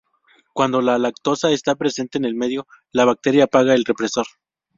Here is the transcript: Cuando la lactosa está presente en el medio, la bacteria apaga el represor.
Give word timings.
Cuando 0.55 0.81
la 0.81 0.97
lactosa 0.97 1.51
está 1.51 1.75
presente 1.75 2.17
en 2.17 2.25
el 2.25 2.33
medio, 2.33 2.65
la 2.91 3.05
bacteria 3.05 3.43
apaga 3.43 3.75
el 3.75 3.85
represor. 3.85 4.25